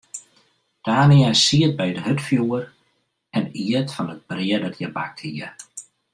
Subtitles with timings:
[0.87, 2.65] Tania siet by it hurdfjoer
[3.37, 5.49] en iet fan it brea dat hja bakt hie.